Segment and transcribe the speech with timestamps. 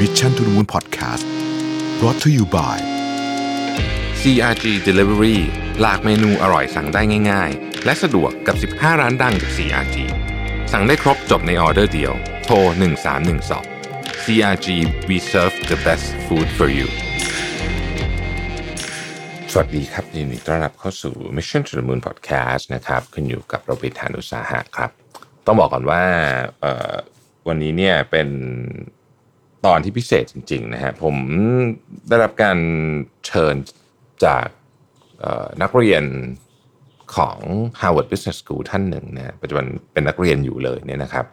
[0.00, 1.24] Mission to the Moon Podcast
[2.00, 2.76] brought to you by
[4.20, 5.38] CRG Delivery
[5.80, 9.96] หลากเมนูอร่อยสั่งได้ง่าย ๆ และสะดวกกับ 15 ร้านดังจาก CRG
[10.72, 12.12] สั่งได้ครบจบในออเดอร์เดียว
[12.44, 12.56] โทร
[13.40, 14.66] 1312 CRG
[15.08, 16.88] we serve the best food for you
[19.52, 24.90] สวัสดีครับยินดีต้อนรับเข้าสู่ Mission to the Moon Podcast นะครับคุณอยู่กับโรบิทานุสาหะครับ
[25.46, 26.02] ต้องบอกก่อนว่า
[26.60, 26.94] เอ่อ
[27.48, 28.28] วันนี้เนี่ยเป็น
[29.66, 31.16] ตอนที่พิเศษจริง ๆ นะฮะผม
[32.08, 32.58] ได้รับการ
[33.26, 33.54] เชิญ
[34.24, 34.46] จาก
[35.62, 36.04] นักเรียน
[37.16, 37.38] ของ
[37.80, 41.26] Harvard Business School ท่านหนึ่งนะปัจจุบันเป็นนักเรียนอยู่เลยเนี่ยนะครับ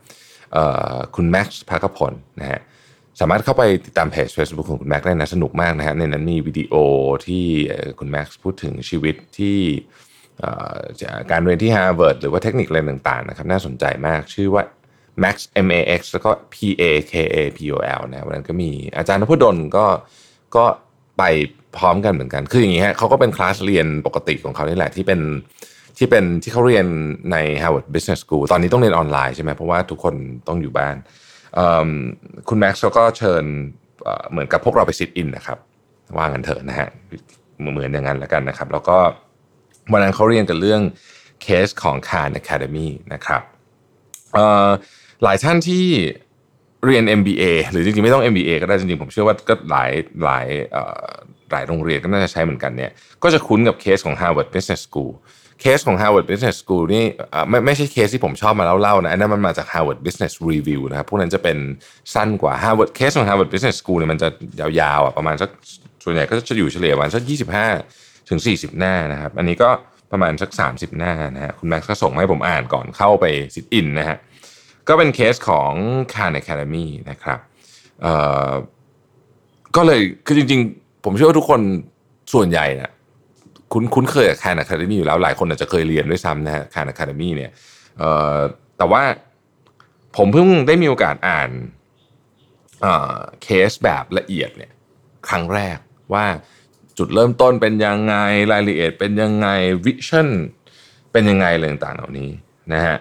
[1.15, 2.59] คุณแม็กซ์ภาคพลนะฮะ
[3.20, 6.73] สามารถเข้าไปติดตามเพจ Facebook ของคุณแม็กซ์ได้นะสนุกมากนะฮะในนั้นมีวิดีโอ
[7.27, 7.45] ที่
[7.99, 9.57] คุณแม็กซ์พูดถึงชีวิตที่
[11.01, 14.63] กการเรียนที่ Harvard หรือว่าเทคนิคอะไรต่างๆนะครับน่าสนใจมากชื่อว่า
[15.23, 19.85] Max M A X แล้วก็ P A K A P O L นะวันนั้นก็มีอาจารย์นพดลก็
[20.55, 20.65] ก็
[21.17, 21.23] ไป
[21.77, 25.20] พร้อมกันเหมือนกัน คืออย่างนี้ฮะเขาก็เป็นคลาสเรียนปกติของเขานี่แหละที่เป็น
[25.98, 26.85] ที่เป็นที่เขาเรียน
[27.32, 30.15] ใน Harvard Business School ตอนนี้ต้องเรียนออนไลน์ใช่ไหมเพราะว่าทุกคน
[30.48, 30.95] ต้องอยู่บ้าน
[32.49, 33.43] คุณแม็กซ์เขาก็เชิญ
[34.32, 35.57] เหมือนกับพวกเราไปซิทอินนะครับ
[36.17, 36.89] ว่างันเถอะนะฮะ
[37.57, 38.98] เหมือนอย่างนั้นแล้วกันนะครับ แล้วก็
[39.91, 40.82] วันนั้นเขาเรียนกันเรื่อง
[41.41, 43.41] เคสของ Khan Academy นะครับ
[45.23, 45.85] หลายท่านที่
[46.85, 49.91] เรียน MBA หรือจริงๆไม่ต้อง MBA ก็ได้จริงๆผมเชื่อว่าก็หลาย
[50.23, 50.47] หลาย
[51.51, 52.91] หลายโรงเรียนก็น่าจะใช้เหมือนกันเนี่ย
[53.23, 55.11] ก็จะคุ้นกับเคสของ Harvard Business School
[55.61, 57.05] เคสของ Harvard Business School นี่
[57.49, 61.57] ไม่ไม่ใช่เคสที่ผมชอบมาเล่าๆนะอันนั้นมันมาจาก Harvard Business Review นะครับพวกนั้นจะเป็น
[62.13, 64.29] สั้นกว่า Harvard เคสของ Harvard Business School เนี่ยมันจะ
[64.59, 65.49] ยาวๆอะประมาณสัก
[66.03, 67.23] ส่วนใหญ่ก็จะอยู่เฉลี่ยประมาณสัก
[67.77, 69.69] 25 ถึง 40 หน้านะครับ อันนี้ก็
[70.11, 74.17] ประมาณสัก 30 หน้านะฮะคุณแม็กซ์ก็ส่งมาให้ผมอ่านก่อนเข้าไปซิทอินนะฮะ
[74.88, 75.72] ก็เป็นเคสของ
[76.13, 77.40] Khan Academy นะครับ
[79.75, 81.62] ก็เลยคือจริงๆ ผมเชื่อว่าทุกคน
[82.34, 82.91] ส่วนใหญ่นะ
[83.73, 87.51] คุ้นคุ้นเคยกับ Khan Academy อยู่แล้วหลายคนอาจจะเคยเรียนด้วยซ้ำนะฮะ Khan Academy เนี่ย
[87.97, 88.38] เอ่อ
[88.78, 89.03] แต่ว่า
[90.17, 91.50] ผมเพิ่งได้มีโอกาสอ่าน
[93.44, 94.72] เคสแบบละเอียดเนี่ย
[95.29, 95.78] ครั้งแรก
[96.13, 96.25] ว่า
[96.97, 98.16] จุดเริ่มต้นเป็นยังไง
[98.51, 99.47] รายละเอียดเป็นยังไง
[99.85, 100.29] vision
[101.11, 102.29] เป็นยังไงอะไรต่างๆเหล่านี้
[102.73, 102.97] นะฮะ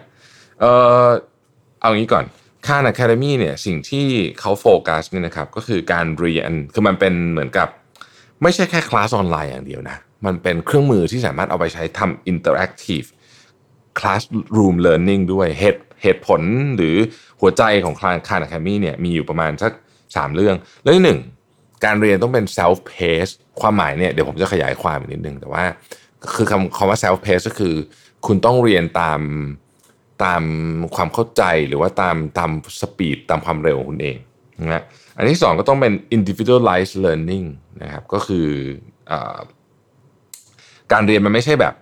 [1.81, 2.25] เอ่อเอางี้ก่อน
[2.67, 4.07] ค่า Academy เนี่ยสิ่งที่
[4.41, 7.69] เขาโฟกัสเนี่ยนะครับก็คือการเรียนคือมันเป็นเหมือนกับ
[8.43, 9.97] ไม่ใช่แค่คลาสออนไลน์อย่างเดียวนะ
[10.27, 13.07] มันเป็นเครื่องมือที่สามารถเอาไปใช้ทำ interactive
[13.99, 16.41] classroom learning ด้วยเหตุเหตุผล
[16.77, 16.97] หรือ
[17.41, 19.73] หัวใจของคลาสคาน Academy เนี่ยมีอยู่ประมาณสัก
[20.05, 21.21] 3 เรื่อง เรื่องที่หนึ่ง
[21.85, 25.65] การเรียนต้องเป็น self pace ความหมายเนี่ยเดี๋ยวผมจะขยายความอีกนิดนึง แต่ว่า
[26.35, 27.75] คือคำคำว่า self pace ก็คือ
[28.27, 29.21] คุณต้องเรียนตาม
[30.25, 30.43] ตาม
[30.97, 32.51] ความเข้าใจหรือว่าตามตาม
[32.81, 34.17] สปีดตามความเร็วของคุณเอง
[34.63, 34.85] นะ
[35.17, 37.47] อันที่สองก็ต้องเป็น individualized learning
[37.83, 38.49] นะครับก็คือ
[39.11, 39.13] อ
[40.93, 41.75] การเรียนมันไม่ใช่แบบ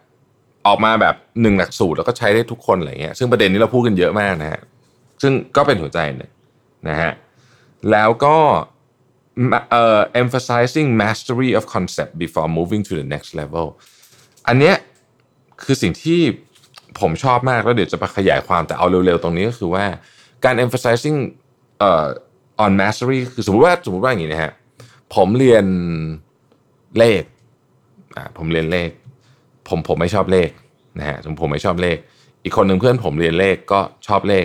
[0.66, 4.60] ออกมาแบบหนึ่งหลักสูตรแล้วก็ใช้ได้ทุกคนอะไรเงี้ยซึ่งประเด็นนี้เราพูดกันเยอะมากนะฮะ
[5.22, 6.30] ซึ่งก็เป็นหัวใจหนึ่ง
[6.88, 7.12] นะฮะ
[7.90, 8.36] แล้วก็
[9.70, 13.66] เอ่อ emphasizing mastery of concept before moving to the next level
[14.48, 14.76] อันเนี้ย
[15.62, 16.20] คือสิ่งที่
[17.00, 19.84] ผมชอบมากแล้วเดี๋ยวจะไปขยายความแต่เอาเร็วๆตรงนี้ก็คือว่า
[20.44, 21.18] การ emphasizing
[21.78, 22.06] เอ่อ
[22.64, 24.52] on mastery คือสมมติว่าสมมติว่าอย่างนี้นะฮะ
[25.14, 25.64] ผมเรียน
[26.98, 27.22] เลข
[28.16, 28.90] อ่าผมเรียนเลข
[29.68, 30.50] ผมผมไม่ชอบเลข
[30.98, 31.96] นะฮะผมผมไม่ชอบเลข
[32.44, 34.44] อีกคนหนึ่งเพื่อนผมเรียนเลขก็ชอบเลข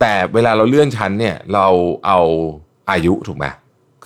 [0.00, 1.66] แต่เวลาเราเลื่อนชั้นเนี่ยเรา
[2.06, 2.20] เอา
[2.90, 3.46] อายุถูกไหม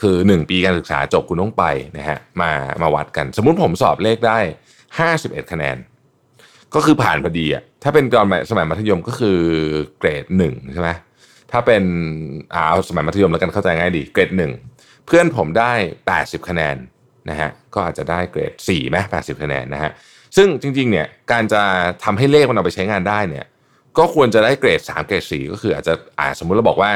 [0.01, 1.65] คือ 1 ปีการศึกษาจบคุณต้องไป
[1.99, 2.51] นะฮะมา
[2.83, 4.39] มาวัดกัน สมมุติผมสอบเลขได้
[4.95, 5.77] 51 คะแนน
[6.75, 9.39] ก็คือผ่านพอดีอะถ้าเป็นตอนสมัยมัธยมก็คือ
[9.99, 10.91] เกรดหนึ่งใช่ไหม
[11.53, 11.83] ถ้าเป็น
[12.55, 14.53] อ่าสมัยมัธยมแล้วกันเข้าใจง่ายดีเกรดหนึ่ง
[15.07, 15.73] เพื่อนผมได้
[16.11, 16.77] 80 คะแนน
[17.31, 19.91] นะฮะก็อาจจะได้เกรด4ไหม80คะแนนนะฮะ
[20.37, 21.63] ซึ่งจริงๆเนี่ยการจะ
[22.05, 23.47] ทำให้เลขมันเอาไปใช้งานได้เนี่ย
[23.99, 26.91] ก็ควรจะได้เกรด 3 เกรด 4 ก็คืออาจจะอ่าสมมุติเราบอกว่า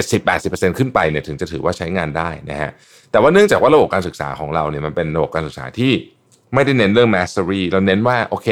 [0.00, 2.70] 70-80%ขึ้นไปเนี่ยถึงจะถือว่าใช้งานได้นะฮะ
[3.10, 5.92] แต่ว่าเนื่องจากว่าระบบการศึกษาของเราเนี่ยมันเป็นระบบการศึกษาที่
[6.54, 8.48] ไม่ได้เน้นเรื่อง mastery เราเน้นว่าโอเค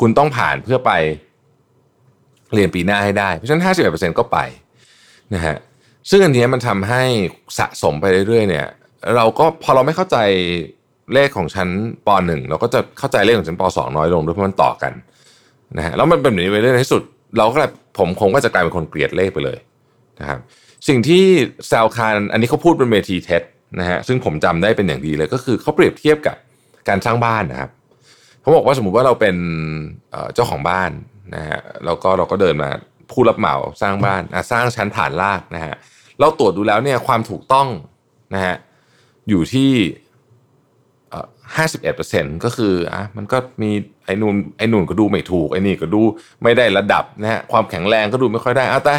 [0.00, 0.92] คุณต้องผ่านเพื่อไป
[2.54, 4.38] เรียนปีหน้าให้ได้ เพราะฉะนั้น 51%ก็ไป
[5.34, 5.56] นะฮะ
[6.10, 7.02] ซึ่งอันนี้มันทำให้
[7.58, 8.66] สะสมไปเรื่อยๆเนี่ย
[9.16, 10.16] เราก็พอเราไม่เข้าใจ
[11.14, 11.68] เลขของชั้น
[12.06, 14.92] ป .1 เราก็จะเข้าใจเลขของชั้นป .2 น้อยลงด้วยเพราะมันต่อกัน
[15.76, 17.02] นะฮะแล้วมันเป็นแบบนี้ไปเรื่อยในที่สุด
[17.38, 19.58] เราก็แบบผมคงก็จะกลายเป็นคนเกลียดเลขไปเลย
[20.20, 20.38] นะครับ
[20.88, 21.24] สิ่งที่
[21.68, 23.42] แซลคานอันนี้เขาพูดบนเวทีเท็ด
[23.80, 26.36] นะฮะซึ่งผมจำได้เป็นอย่างดีเลยก็คือเขาเปรียบเทียบกับ
[26.88, 27.70] การสร้างบ้านนะครับ
[28.40, 29.36] เขาบอกว่าสมมุติว่าเราเป็น
[30.34, 30.90] เจ้าของบ้าน
[31.34, 32.70] นะฮะแล้วก็เราก็เดินมา
[33.10, 35.74] ผู้รับเหมาสร้างบ้านสร้างชั้นฐานรากนะฮะ
[36.20, 37.68] เราตรวจดูแล้วเนี่ยความถูกต้อง
[38.34, 38.56] นะฮะ
[39.28, 39.70] อยู่ที่
[41.56, 43.70] ห้าสิบเอ็ดเปอร์เซ็นก็คืออะมันก็มี
[44.04, 46.02] ไอ้นูนไอ้นูนก็ดูไม่ถูกไอ้นี่ก็ดู
[46.42, 48.94] ไม่ได้ระดับนะฮะความแข็งแรงก็ดูไม่ค่อยได้เอาแต่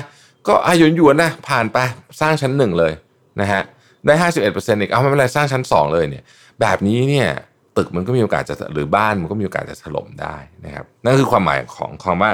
[0.48, 1.78] ก็อายุนยวนนะผ่านไป
[2.22, 2.94] สร้างชั้นหนึ่งเลย
[3.42, 3.62] นะฮะ
[4.06, 6.24] ได้ห้าสิบเอ็ดเปอร์เซ็นต์อีกเอาไม่เป็นไรสร้างชั้นสองเลยเนี่ย
[6.62, 7.30] แบบนี้เนี่ย
[7.80, 10.36] ตึกมันก็มีโอกาสจะหรือบ้านมันก็มีโอกาสจะถล่มได้
[10.66, 12.32] นะครับนั่นคือความหมายของคำว่า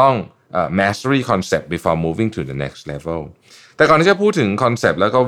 [0.00, 0.14] ต้อง
[0.58, 3.20] uh, mastery concept before moving to the next level
[3.76, 5.18] แต่ก่อนที่จะพูดถึง concept แล้วก็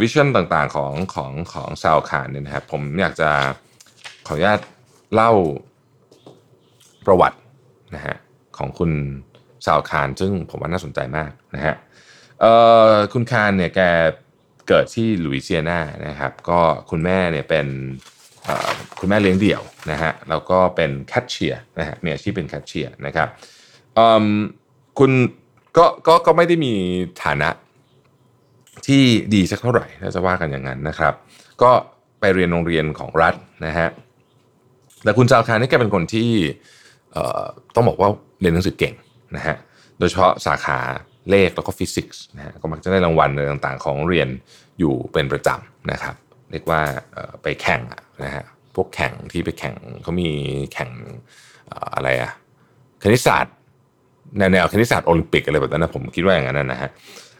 [0.00, 3.30] vision ต่างๆของของของ Sal Khan เนี่ยนะครับผมอยากจะ
[4.26, 4.60] ขออนุญาต
[5.14, 5.32] เล่า
[7.06, 7.38] ประวัติ
[7.94, 8.16] นะฮะ
[8.58, 8.90] ของคุณ
[9.66, 11.74] Sal Khan ซึ่งผมว่าน่าสนใจมากนะฮะ
[13.12, 13.80] คุณคานเนี่ยแก
[14.68, 16.60] เกิดที่ลุยเซียนานะครับก็
[16.90, 17.66] คุณแม่เนี่ยเป็น
[18.98, 23.28] คุณแม่เลี้ยงเดี่ยวนะฮะแล้วก็เป็นแคชเชียร์นะฮะมีอาชีพเป็นแคชเชียร์นะครับ
[24.98, 25.10] คุณ
[25.76, 26.72] ก็ก็ก็ไม่ได้มี
[27.24, 27.48] ฐานะ
[28.86, 29.02] ที่
[29.34, 31.14] ดีสักเท่าไหร่ถ้าจะว่ากันอย่างนั้นนะครับ
[31.62, 31.70] ก็
[32.20, 33.34] ไปเรียนโรงเรียนของรัฐ
[33.66, 33.88] นะฮะ
[35.04, 36.30] แต่คุณจาวคานนี่แกเป็นคนที่
[37.74, 38.10] ต้องบอกว่า
[38.40, 38.94] เรียนหนังสือเก่ง
[39.36, 39.56] นะฮะ
[39.98, 40.78] โดยเฉพาะสาขา
[41.30, 44.28] เลขแล้วก็ฟิสิกส์นะฮะก็มักจะได้รางวัลอะไรต่างๆ ของเรียน
[44.78, 46.14] อยู่เป็นประจำนะครับ
[46.50, 46.80] เรียกว่า
[47.42, 47.80] ไปแข่ง
[48.24, 48.44] นะฮะ
[48.74, 50.30] พวกแข่งที่ไปแข่งเขามี
[50.72, 50.90] แข่ง
[51.94, 52.30] อะไรอะ
[53.02, 53.54] คณิตศาสตร์
[54.38, 56.90] แนวแนวคณิตศาสตร์โอลิมปิกอะไรแบบนั้นนะผมคิดว่าอย่างนั้นนะฮะ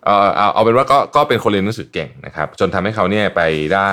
[0.05, 0.17] เอา
[0.55, 3.43] เอาเป็นว่าก็ก็เป็นคนเรียนหนังสือเก่งนะครับ จนทำให้เขาเนี่ยไป
[3.75, 3.91] ได้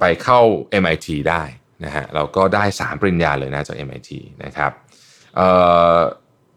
[0.00, 0.40] ไปเข้า
[0.82, 1.42] MIT ได้
[1.84, 4.10] นะฮะเราก็ได้ 3 ปริญญาเลยนะจาก MIT
[4.44, 4.72] นะครับ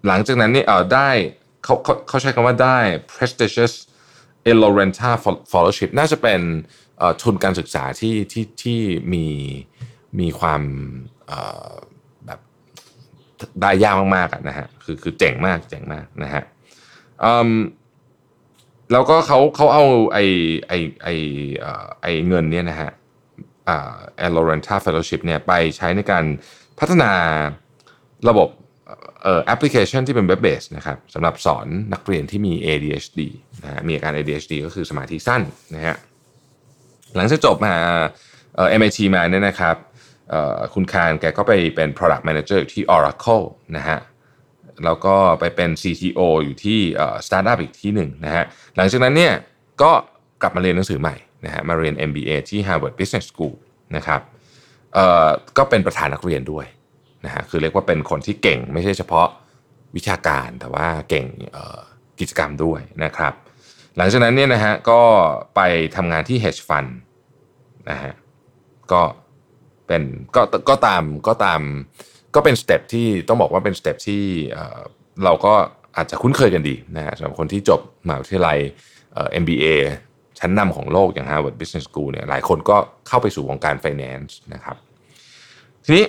[0.08, 1.10] หลังจากนั้นนี่เออได้
[1.64, 2.78] เขาเขาเขาใช้คำว่าได้
[3.12, 3.74] prestigious
[4.52, 5.12] e l o r e n t a
[5.52, 6.42] fellowship น่าจะเป็น
[7.22, 8.80] ทุนการศึกษาที่ที่ที่
[9.13, 9.25] มี
[10.19, 10.62] มีความ
[12.25, 12.40] แบบ
[13.62, 16.44] ได้ยากมากๆนะฮะคือคือเจ๋งมากเจ๋งมากนะฮะ
[18.92, 20.18] แล้วก็เขาเขาเอาไอ
[20.68, 20.74] ไอ
[21.04, 21.07] ไอ
[22.01, 22.92] ไอเงินเนี่ยนะฮะ
[23.69, 26.25] อ่า Eloranta Fellowship เนี่ยไปใช้ในการ
[26.80, 27.12] พัฒนา
[28.30, 28.50] ระบบ
[29.24, 33.19] เอ่อแอปพลิเคชันที่เป็น web-based นะครับสำหรับสอนนักเรียนที่มี ADHD
[33.63, 35.42] นะฮะมีอาการ ADHD ก็คือสมาธิสั้น
[35.75, 35.95] นะฮะ
[37.15, 37.75] หลังจากจบมา
[38.56, 39.75] เอ่อ MIT มาเนี่ยนะครับ
[40.30, 43.45] เอ่อคุณคารแกก็ไปเป็น product manager อยู่ที่ Oracle
[43.77, 44.00] นะฮะ
[44.86, 46.80] แล้วก็ไปเป็น CTO อยู่ที่
[47.25, 48.44] สตาร์ทอัพอีกที่หนึ่งนะฮะ
[48.75, 49.33] หลังจากนั้นเนี่ย
[49.81, 49.92] ก็
[50.42, 51.15] กลับมาเรียนหนังสือใหม่
[51.45, 53.56] นะฮะมาเรียน MBA ที่ Harvard Business School
[53.95, 54.21] นะครับ
[54.94, 56.66] เอ่อก็เป็นประธานนักเรียนด้วย
[57.25, 59.27] นะฮะคือเรียกว่าเป็นคนที่เก่งไม่ใช่เฉพาะ
[59.95, 61.25] วิชาการแต่ว่าเก่ง
[62.19, 63.33] กิจกรรมด้วยนะครับ
[63.98, 65.01] หลังจากนั้นเนี่ยนะฮะก็
[65.56, 65.62] ไป
[65.95, 66.90] ทำงานที่ hedge fund
[67.90, 68.13] นะฮะ
[68.92, 69.01] ก็
[69.88, 70.04] เป็น
[70.36, 71.62] ก็ก็ตามก็ตาม
[72.36, 74.24] ก็เป็น step ที่ต้องบอกว่าเป็น step ที่
[75.24, 75.54] เราก็
[75.95, 78.57] อาจจะคุ้นเคยกันดีนะฮะสำหรับคนที่จบมหาวิทยาลัย
[79.42, 79.66] MBA
[80.40, 84.78] ชั้นนำของโลกอย่าง Harvard Business School เนี่ยหลายคนก็เข้าไปสู่วงการ finance นะครับ
[85.86, 86.06] ทีนี้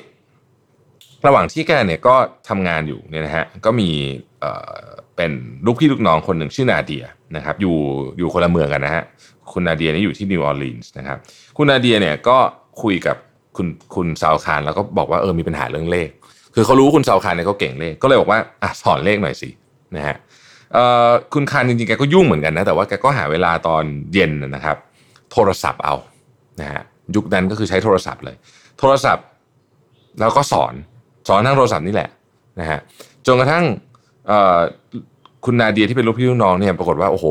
[1.26, 2.14] ระหว่างที่แกเนี่ยก็
[2.48, 3.90] ทำงานอยู่เนี่ยนะฮะก็มี
[5.16, 5.32] เป็น
[5.66, 7.04] ลูกพี่ลูกน้องคนหนึ่งชื่อนาเดีย
[7.36, 7.76] นะครับอยู่
[8.18, 9.04] อยู่คนละเมืองกันนะฮะ
[9.52, 11.18] คุณนาเดียนี่อยู่ที่นิวออร์ลีนส์นะครับ
[11.56, 12.38] คุณนาเดียเนี่ยก็
[12.82, 13.16] คุยกับ
[13.56, 16.08] คุณคุณซาวคารแล้วก็บอกว่าเออมีปัญหาเรื่องเลข
[16.54, 19.50] คือเขารู้คุณซาวคารเนี่ยเขาเก่งเลขก็เลยบอกว่าอะสอนเลขหน่อยสิ
[19.96, 20.16] นะฮะ
[21.34, 24.76] คุณคารจริงๆแกก็ยุ่งเหมือนกันนะแต่ว่าแกก็หาเวลาตอนเย็นนะครับ
[25.32, 25.94] โทรศัพท์เอา
[26.60, 26.82] นะฮะ
[27.14, 28.36] ยุคนั้นก็คือใช้โทรศัพท์เลย
[28.78, 29.26] โทรศัพท์
[30.20, 30.74] แล้วก็สอน
[31.28, 32.08] สอนทางโทรศัพท์นี่แหละ
[32.60, 32.78] นะฮะ
[33.26, 33.64] จนกระทั่ง
[35.44, 37.26] คุณนาเดียที่เป็นลูกพี่ลูกน้องเนี่ยปรากฏว่าโอ้โห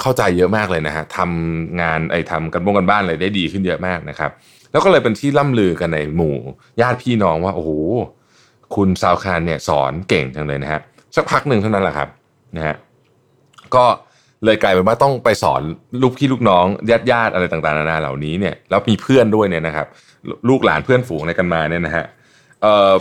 [0.00, 4.30] เข้าใจเยอะมากเลยนะฮะทำงานไอ้ทำกันบ้งกันบ้านอะไรได้ดีขึ้นเยอะมากนะครับ
[4.70, 6.36] แล้วก็เลยเป็นที่ล่ำลือกันในหมู่
[6.80, 7.70] ญาติพี่น้องว่าโอ้โห
[8.74, 10.80] คุณซาวคานเนี่ยสอนเก่งจังเลยนะฮะ
[11.16, 12.08] สักพักหนึ่งเท่านั้นแหละครับ
[12.56, 12.76] นะฮะ
[13.74, 13.84] ก็
[14.44, 15.62] เลยกลายเป็นว่าต้องไปสอน
[16.02, 19.86] ลูกพี่ลูกน้องญาติญาติอะไรต่างๆนานาเหล่านี้เนี่ยแล้วมีเพื่อนด้วยเนี่ยนะครับ
[20.48, 22.04] ลูกหลานเพื่อนฝูงอะไรกันมาเนี่ยนะฮะ
[22.62, 22.92] เอ่อ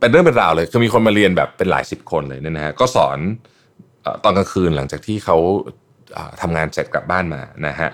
[0.00, 3.18] เป็นเรื่องเป็นราวเลยคือมีคนมาเรียนแบบเป็นหลายสิบคนเลยเนี่ยนะฮะก็สอน
[4.24, 5.36] ตอนกลางคืนหลังจากที่เขา
[6.40, 7.90] ทำงานเสร็จกลับบ้านมานะฮะ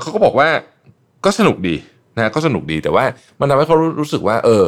[0.00, 0.48] เขาก็บอกว่า
[1.24, 1.76] ก็สนุกดี
[2.16, 3.04] นะก็สนุกดีแต่ว่า
[3.40, 4.64] มันทำให้เขารู้สึกว่า เออ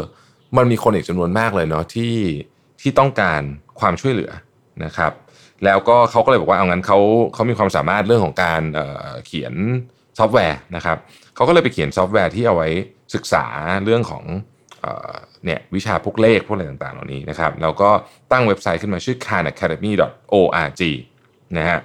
[0.56, 2.14] มันมีคนอีกจำนวนมากเลยเนาะที่
[2.80, 3.42] ที่ต้องการ
[3.80, 4.30] ความช่วยเหลือ
[4.84, 5.12] นะครับ
[5.64, 6.98] แล้วก็เขาก็เลยบอกว่าเอางั้นเขา
[7.34, 8.78] เขามีความสามารถเรื่องของการ
[9.26, 9.54] เขียน
[10.18, 10.96] ซอฟต์แวร์นะครับ
[11.34, 12.68] เขาก็เลยไปเขียนซอฟต์แวร์ที่เอาไว้
[13.14, 13.44] ศึกษา
[13.84, 14.24] เรื่องของ
[15.44, 17.90] เนี่ยวิชาพวกเลขพวกอะไรต่างๆ เหล่านี้นะครับแล้วก็
[18.32, 20.82] ตั้งเว็บไซต์ขึ้นมาชื่อ khanacademy.org
[21.58, 21.78] นะฮะ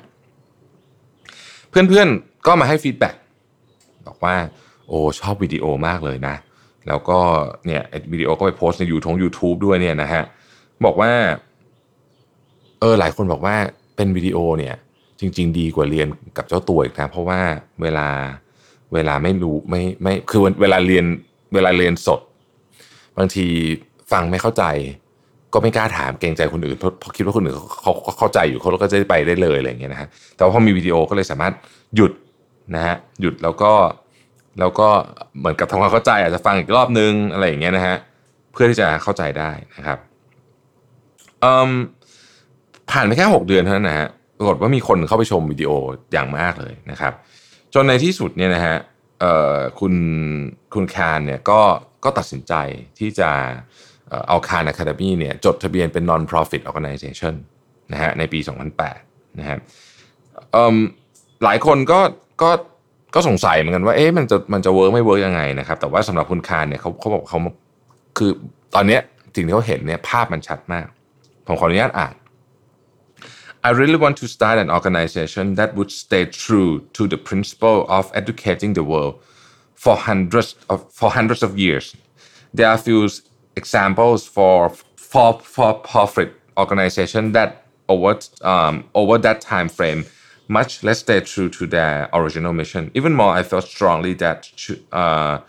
[1.70, 3.16] เพื่อนๆก็มาให้ feedback
[4.08, 4.36] บอกว่า
[4.88, 6.36] โอ้ชอบวิดีโอมากเลยนะ
[6.88, 7.20] แล้วก็
[7.66, 7.82] เนี่ย
[8.14, 10.24] วิดีโอก็ไปโพสต์ในยูทง YouTube ด้วยเนี่ยนะฮะ
[10.86, 11.12] บอกว่า
[12.80, 13.56] เออหลายคนบอกว่า
[13.96, 14.76] เป็นวิดีโอเนี่ย
[15.20, 16.08] จริง ๆ ดีกว่าเรียน
[16.38, 17.40] กับเจ้าตัวอีกนะ เพราะว่า
[17.82, 18.08] เวลา
[18.94, 21.06] เวลาไม่รู้ไม่ไม่คือเวลาเรียน
[21.54, 22.22] เวลาเรียนสด
[23.18, 23.46] บางที
[24.12, 24.64] ฟังไม่เข้าใจ
[25.54, 31.54] ก็ไม่กล้าถามเกรงใจคนอื่นเพราะพราคิดว่าคนอื่นเขาเข้าใจอยู่เขาก็จะไปได้เลยอะไรอย่างเงี้ยนะฮะแต่ว่าพอมีวิดีโอก็เลยสามารถ
[31.96, 32.12] หยุด
[32.76, 33.72] นะฮะหยุดแล้วก็
[34.60, 34.88] แล้วก็
[35.40, 37.96] เหมือนกับทำความเข้าใจอาจจะฟังอีกรอบนึงอะไรอย่างเงี้ยนะฮะ
[38.54, 39.98] เพื่อที่จะเข้าใจได้นะครับ
[42.92, 45.72] ผ่านไปแค่หกเดือนเท่านั้นนะฮะปรากฏว่ามีคนเข้าไปชมวิดีโอ
[46.14, 47.14] อย่างมากเลยนะครับ
[47.74, 48.76] จนในที่สุดเนี่ยนะฮะ
[49.80, 49.94] คุณ
[50.74, 51.62] คุณคานเนี่ยก็
[52.04, 52.54] ก็ตัดสินใจ
[53.00, 53.30] ที่จะ
[54.28, 57.34] เอา Khan Academy เนี่ยจดทะเบียนเป็น non-profit organization
[57.92, 58.40] นะฮะในปี
[58.90, 59.58] 2008นะฮะ
[61.44, 62.00] หลายคนก็
[62.42, 62.50] ก็
[63.16, 67.40] ก็สงสัยเหมือนกันว่าเอ๊ะมันจะมันจะ work ไม่ work ยังไงนะครับแต่ว่าสำหรับคุณคานเนี่ยเขาเขาบอกเขา
[68.18, 68.32] คือ
[68.76, 69.02] ตอนเนี้ย
[69.36, 70.86] สิ่งที่เขาเห็นเนี่ยภาพมันชัดมาก
[71.48, 72.14] ผมขออนุญาตอ่าน
[73.66, 78.12] I really want to start an organization that would stay true to the principle of
[78.14, 79.22] educating the world
[79.74, 81.96] for hundreds of for hundreds of years.
[82.54, 83.10] There are few
[83.56, 90.06] examples for for for profit organization that over um, over that time frame
[90.50, 92.92] much less stay true to their original mission.
[92.94, 94.52] Even more, I felt strongly that
[94.92, 95.40] uh,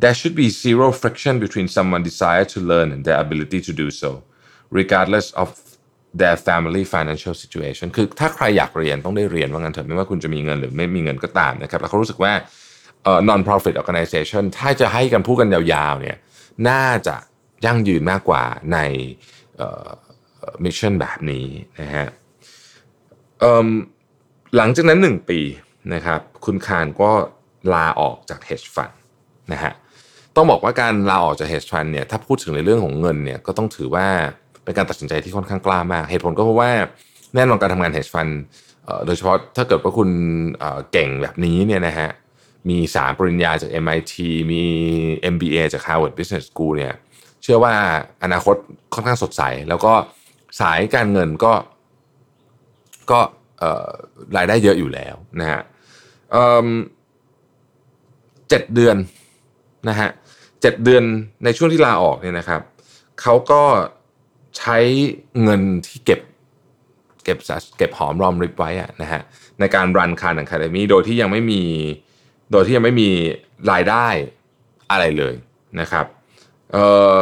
[0.00, 3.92] there should be zero friction between someone's desire to learn and their ability to do
[3.92, 4.24] so,
[4.70, 5.71] regardless of
[6.20, 12.32] their family financial situation คือถ้าใครอยากเรียนต้องได้เรียนว่างั้นเถอะไม่ว่าคุณจะมีเงินหรือไม่มีเงินก็ตามนะครับ แล้วเขารู้สึกว่า
[13.04, 16.16] เอ่อ non profit organization ถ้าจะให้กันพูดกันยาวๆเนี่ย
[16.68, 17.16] น่าจะ
[17.66, 18.78] ยั่งยืนมากกว่าใน
[20.64, 21.46] mission แบบนี้
[21.80, 22.06] นะฮะ
[24.56, 25.40] หลังจากนั้นหนึ่งปี
[25.94, 27.10] นะครับคุณคานก็
[27.74, 28.94] ลาออกจาก hedge fund
[29.52, 29.72] นะฮะ
[30.36, 34.08] ต้องบอกว่าการลาออกจาก hedge fund เนี่ยถ้าพูดถึงในเรื่องของเงินเนี่ยก็ต้องถือว่า
[34.64, 36.70] เป็นการตัดสินใจที่ค่อนข้างกล้ามาก เหตุผลก็เพราะว่า
[37.34, 38.32] แน่นอนการทำงาน hedge fund
[39.06, 40.10] โดยเฉพาะถ้าเกิดว่าคุณ
[40.92, 42.08] เก่งแบบนี้เนี่ยนะฮะ
[42.68, 44.14] มีสามปริญญาจาก MIT
[44.52, 44.62] มี
[45.34, 46.94] MBA จาก Harvard Business School เนี่ย
[47.42, 47.74] เชื่อว่า
[48.22, 48.56] อนาคต
[48.94, 49.92] ค่อนข้างสดใส แล้วก็
[50.60, 51.52] สายการเงินก็
[53.10, 53.20] ก็
[54.36, 55.60] รายได้เยอะอยู่แล้วนะฮะ
[58.48, 58.96] เจ็ดเดือน
[59.88, 60.08] นะฮะ
[60.62, 61.04] เจ็ดเดือน
[61.44, 62.60] ในช่วงที่ลาออกเนี่ยนะครับ
[63.20, 63.62] เขาก็
[64.58, 64.78] ใช้
[65.42, 66.20] เงินที่เก็บ
[67.24, 67.38] เก็บ
[67.78, 69.20] เก็บหอมรอมริบไว้อะนะฮะ
[69.60, 71.62] ในการรันคานอะคาเดมีโดยที่ยังไม่มี
[72.52, 73.08] โดยที่ยังไม่มี
[73.70, 74.06] รายได้
[74.90, 75.34] อะไรเลย
[75.80, 76.06] นะครับ
[76.72, 76.76] เอ
[77.14, 77.16] อ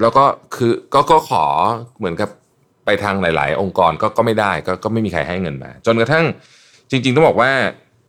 [0.00, 0.24] แล้วก็
[0.54, 1.44] คือก็ก็ขอ
[1.98, 2.30] เหมือนกับ
[2.84, 6.24] ไปทางหลาย ๆ องค์กรก็ก็ไม่ได้ก็ก็ไม่มีใครให้เงินมา จนกระทั่ง
[6.90, 7.50] จริง ๆ ต้องบอกว่า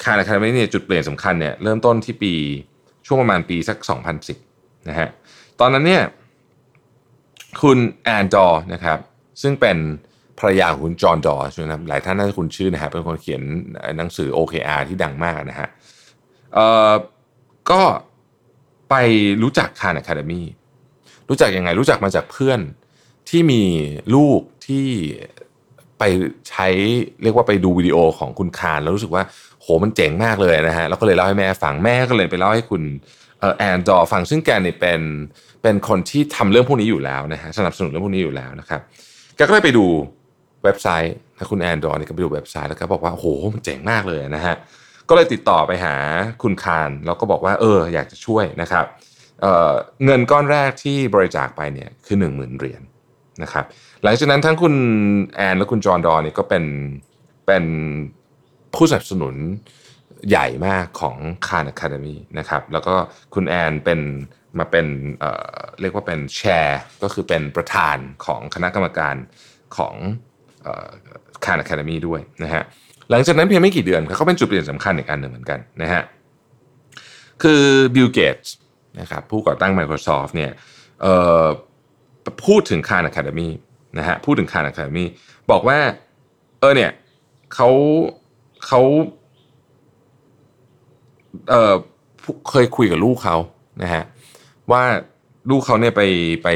[0.03, 2.33] Khan Academy เนี่ยจุดเปลี่ยนสำคัญเนี่ยเริ่มต้นที่ปี
[3.07, 3.77] ช่วงประมาณปีสัก
[4.33, 5.09] 2010นะฮะ
[5.59, 6.03] ตอนนั้นเนี่ย
[7.61, 8.99] คุณแอนดอร์นะครับ
[9.41, 9.77] ซึ่งเป็น
[10.39, 13.41] ภรรยาของคุณจอห์นดอร์ใช่ไหมครับหลายท่านน่าจะคุ้นชื่อนะฮะเป็นคนเขียน
[13.97, 15.67] หนังสือ OKR ที่ดังมากนะฮะ
[16.53, 16.91] เอ่อ
[17.71, 17.81] ก็
[18.89, 18.95] ไป
[19.43, 20.47] รู้จัก Khan Academy
[21.29, 22.59] รู้จักยังไงรู้จักมาจากเพื่อน
[23.29, 23.63] ที่มี
[24.15, 24.87] ลูกที่
[25.99, 26.03] ไป
[26.49, 26.67] ใช้
[27.23, 29.23] เรียกว่าไปดูวิดีโอของคุณคานแล้วรู้สึกว่า
[29.61, 32.81] โหมันเจ๋งมากเลยนะฮะแล้วก็เลยเล่าให้แม่ฟังแม่ก็เลยไปเล่าให้คุณ
[33.57, 35.01] แอนดอร์ฟังซึ่งแกเนี่ยเป็น
[35.63, 38.81] เป็นคนที่ทำเรื่องพวกนี้อยู่แล้วนะฮะสนับสนุนเรื่องพวกนี้อยู่แล้วนะครับ
[39.35, 39.85] แกก็เลยไปดู
[40.63, 44.55] เว็บไซต์นะคุณแอนดอร์นี่ก็ไปดูเว็บไซต์แล้วก็บอกว่าโอ้โหมันเจ๋งมากเลยนะฮะ
[45.09, 45.95] ก็เลยติดต่อไปหา
[46.43, 48.85] คุณคารแล้วก็บอกว่าเอออยากจะช่วยนะครับ
[49.41, 52.81] เเงินก้อนแรกที่บริจาคไปเนี่ยคือ 1 0,000 เหรียญ
[53.43, 53.65] นะครับ
[54.03, 54.73] หลังจากนั้นทั้งคุณ
[55.35, 56.63] แอนและคุณจอห์นดอนี่ก็เป็น
[57.45, 57.63] เป็น
[58.75, 59.35] ผู้สนับสนุน
[60.29, 62.95] ใหญ่มากของคานอะคาเดมีนะครับแล้วก็
[63.33, 63.99] คุณแอนเป็น
[64.59, 64.87] มาเป็น
[65.19, 69.15] เเรียกว่าเป็นแชร์ก็คือเป็นประธานของคณะกรรมการ
[69.77, 69.95] ของ
[71.45, 72.63] Khan Academy ด้วยนะฮะ
[73.09, 76.01] หลังจากนั้นเพียงไม่กี่เดือนเขาเป็นจุดเปลี่ยนสำคัญอีกอันหนึ่งเหมือนกันนะฮะ
[77.43, 77.63] คือ
[77.95, 78.53] บิลเกตส์
[78.99, 80.51] นะครับผู้ก่อตั้ง Microsoft เนี่ย
[82.45, 83.49] พูดถึง Khan Academy
[83.97, 85.05] นะฮะพูดถึง Khan Academy
[85.51, 85.79] บอกว่า
[86.59, 86.91] เออเนี่ย
[87.53, 87.69] เขา
[88.67, 88.81] เขา
[91.49, 91.73] เออ
[92.49, 93.35] เคยคุยกับลูกเขา
[93.81, 94.03] นะฮะ
[94.71, 94.83] ว่า
[95.49, 96.01] ลูกเขาเนี่ยไป
[96.43, 96.49] ไป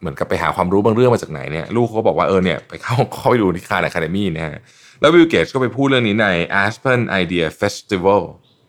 [0.00, 4.56] เหมือนกับไปหาความรู้บางเรื่องมาจากไหนเนี่ยลูกเขาบอกว่าเออเนี่ยไปเข้าเข้าไปดูที่ Khan Academy นะฮะ
[5.00, 6.28] แล้วบิลเกตส์ก็ไปพูดเรื่องนี้ใน
[6.62, 8.22] Aspen Ideas Festival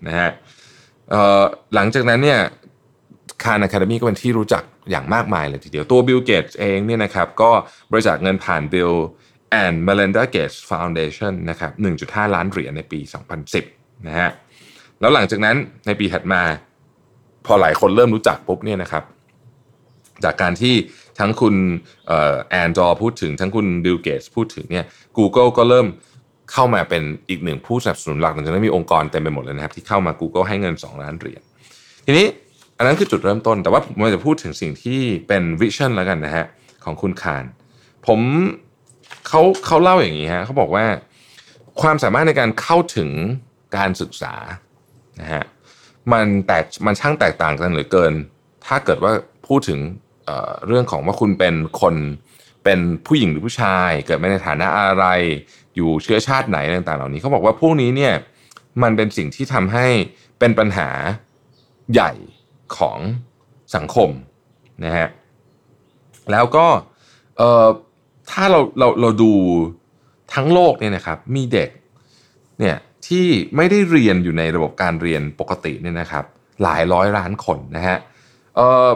[0.07, 0.29] นะฮะ
[1.75, 2.39] หลังจากนั้นเนี่ย
[3.43, 7.51] Khan Academy ก็เป็นที่รู้จักอย่างมากมายเลยทีเดียวตัวบิลเกตส์เองเนี่ยนะครับก็
[7.91, 8.95] บริจาคเงินผ่าน Bill
[9.63, 11.71] and Melinda Gates Foundation นะครับ
[12.03, 12.99] 1.5 ล้านเหรียญในปี
[13.53, 14.29] 2010 นะฮะ
[14.99, 16.41] แล้วหลังจากนั้นในปีถัดมา
[17.45, 19.03] พอหลายคนเริ่มรู้จักปุ๊บเนี่ยนะครับ
[20.23, 20.75] จากการที่
[21.19, 21.55] ทั้งคุณ
[22.49, 24.85] แอนดอร์พูดถึงทั้งคุณบิลเกตส์พูดถึงเนี่ย
[25.17, 25.87] Google ก็เริ่ม
[26.51, 31.41] เข้ามาเป็นอีกหนึ่งผู้สนับสนุนหลักหลังจากนั้นมีองค์กรเต็มไปหมดเลยนะครับ ที่เข้ามา Google ให้เงิน 2 ล้านเหรียญ
[32.05, 32.27] ทีนี้
[32.77, 36.45] อันนั้นคือจุดเริ่มต้น แต่ว่าผมจะพูดถึงสิ่งที่เป็น vision แล้วกันนะฮะ
[36.83, 37.43] ของคุณคาน
[38.07, 38.19] ผม
[39.27, 40.85] เขาเขาเล่าอย่างนี้ฮะเขาบอกว่า
[41.81, 43.09] ความสามารถในการเข้าถึง
[43.77, 44.33] การศึกษา
[45.21, 45.43] นะฮะ
[46.11, 48.13] มันแตกมันช่างแตกต่างกันเหลือเกิน
[48.65, 49.11] ถ้าเกิดว่า
[49.47, 49.79] พูดถึง
[50.25, 51.95] เเรื่องของว่าคุณเป็นคน
[52.63, 55.05] เป็นผู้หญิงหรือผู้ชาย เกิดมาในฐานะอะไร
[55.75, 58.13] อยู่เชื้อชาติไหนต่างๆ เหล่านี้เขาบอกว่าพวกนี้เนี่ย
[58.83, 59.87] มันเป็นสิ่งที่ทำให้
[60.39, 60.89] เป็นปัญหา
[61.93, 62.11] ใหญ่
[62.77, 62.99] ของ
[63.75, 64.09] สังคม
[64.85, 65.07] นะฮะ
[66.31, 66.67] แล้วก็
[68.31, 69.31] ถ้าเราเราเราดู
[70.33, 71.69] ทั้งโลกเนี่ยนะครับมีเด็ก
[72.59, 72.75] เนี่ย
[73.07, 76.25] ที่ไม่ได้เรียนอยู่ในระบบการเรียนปกติเนี่ยนะครับ
[76.63, 77.97] หลายร้อยล้านคนนะฮะ
[78.55, 78.89] เออ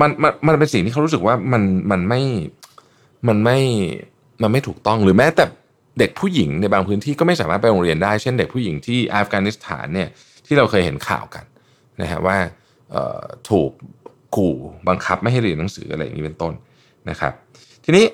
[0.00, 2.22] มันมันมันเป็นสิ่งที่เขารู้สึกว่ามันมันไม่
[3.28, 3.58] มันไม่
[4.42, 5.44] มันไม่ถูกต้องหรือแม้แต่
[5.98, 10.08] เด็กผู้หญิงในบางพื้นที่ก็ไม่สามารถไปโรงเรียนได้ เช่นเด็กผู้หญิงที่อัฟกานิสถานเนี่ย
[10.46, 11.44] ที่เราเคยเห็นข่าวกัน
[12.00, 12.36] นะฮะว่า
[13.50, 13.70] ถูก
[14.36, 14.54] ขู่
[14.88, 16.52] บังคับไม่ให้เรียนหนังสืออะไรอย่างนี้เป็นต้น
[17.10, 17.32] นะครับ
[17.84, 18.04] ทีนี้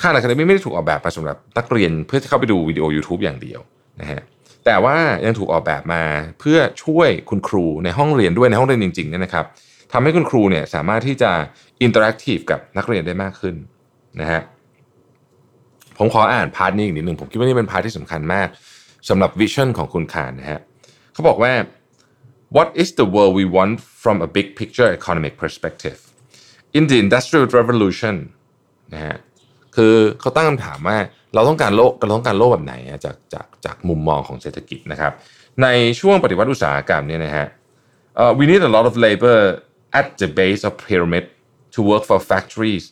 [0.00, 3.60] Khan Academy ไม่ได้ถูกออกแบบมาสำหรับนักเรียนเพื่อที่เข้าไปดูวิดีโอ YouTube อย่างเดียว
[4.00, 4.20] นะฮะ
[4.64, 6.02] แต่ว่ายังถูกออกแบบมา
[6.40, 9.44] เพื่อช่วยคุณครูในห้องเรียนด้วยในห้องเรียนจริงๆเนี่ยนะครับ
[9.92, 11.30] ทำให้คุณครูเนี่ยสามารถที่จะ
[11.82, 13.54] interactive กับนักเรียนได้มากขึ้น
[14.20, 14.40] นะฮะ
[15.98, 18.48] ผมขออ่าน part นี้อีกนิดหนึ่งผมคิดว่านี่เป็น part ที่สำคัญมาก
[19.08, 20.60] สำหรับ vision ของคุณคานนะฮะ
[21.12, 21.52] เขาบอกว่า
[22.56, 25.98] what is the world we want from a big picture economic perspective
[26.76, 28.16] in the industrial revolution
[28.94, 29.16] นะฮะ
[29.76, 30.98] คือเขาตั้งคำถามว่า
[31.34, 35.12] เราต้องการโลกเราต้องการโลกแบบไหนจากจากจากมุมมองของเศรษฐกิจนะครับ
[35.62, 35.66] ใน
[36.00, 37.46] ช่วงปฏิวัติอุตสาหกรรมเนี่ยนะฮะ
[38.20, 39.38] uh, we need a lot of labor
[39.98, 41.24] at the base of pyramid
[41.74, 42.84] to work for factories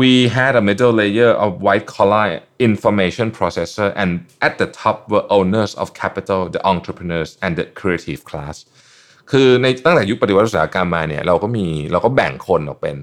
[0.00, 2.26] we had a middle layer of white collar
[2.68, 4.10] information processor and
[4.46, 8.56] at the top were owners of capital the entrepreneurs and the creative class
[9.30, 12.96] คือในตั้งแต่ยุคปฏิวัติอุตสาหกรรมมาเนี่ยเราก็มีเราก็แบ่งคนออกเป็น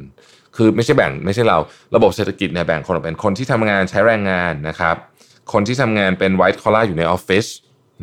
[0.56, 1.58] คือไม่ใช่แบ่งไม่ใช่เรา
[1.96, 4.96] ระบบเศรษฐกิจเนี่ยแบ่งคนออกเป็นคนที่ทำงานใช้แรงงานนะครับ
[5.54, 7.46] คนที่ทำงานเป็น white collar อยู่ในออฟฟิศ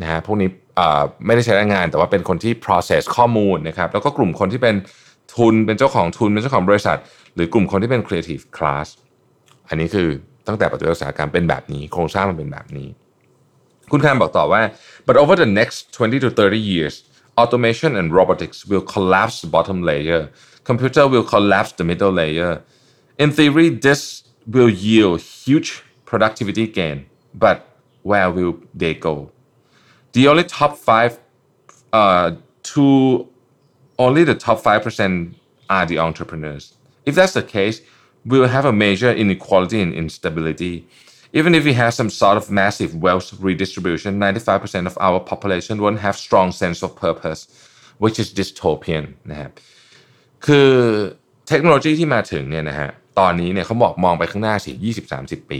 [0.01, 0.49] นะฮะพวกนี้
[1.25, 4.75] ไม่ได้ใช้แรงงาน แต่ว่าเป็นคนที่ process ข้อมูลนะครับแล้วก็กลุ่มคนที่เป็น
[5.35, 6.97] ทุนเป็นเจ้าของทุนเป็นเจ้าของบริษัท
[7.35, 8.87] หรือกลุ่มคนที่เป็น creative class
[9.69, 10.07] อันนี้คือ
[10.47, 12.87] ตั้งแต่ปฏิวัติอุตสาหกรรมเป็นแบบนี้โครงสร้างมันเป็นแบบนี้
[13.91, 14.61] คุณคานบอกต่อว่า
[15.07, 16.95] but over the next 20 to 30 years
[17.41, 20.21] automation and robotics will collapse the bottom layer
[20.64, 22.62] computer will collapse the middle layer.
[23.18, 27.66] In theory, this will yield huge productivity gain, but
[28.02, 29.30] where will they go?
[30.12, 31.18] The only top five,
[31.92, 32.32] uh,
[32.74, 33.28] to
[33.98, 35.36] only the top five percent
[35.68, 36.74] are the entrepreneurs.
[37.04, 37.80] If that's the case,
[38.24, 40.86] we will have a major inequality and instability.
[41.32, 46.00] Even if we have some sort of massive wealth redistribution, 95% of our population won't
[46.00, 47.46] have strong sense of purpose,
[47.98, 49.52] which is dystopian นะครับ
[50.45, 50.69] คือ
[51.47, 55.59] เทคโนโลยีที่มาถึงเนี่ยนะฮะตอนนี้เนี่ยเขาบอกมองไปข้างหน้าสิยี่สิบสามสิบปี